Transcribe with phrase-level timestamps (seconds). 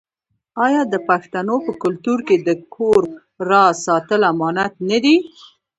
[0.65, 3.01] آیا د پښتنو په کلتور کې د کور
[3.49, 5.17] راز ساتل امانت نه دی؟